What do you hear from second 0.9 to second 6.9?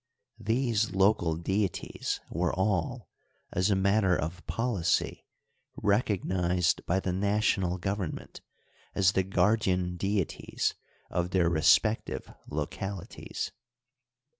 local deities were all, as a matter of policy, recognized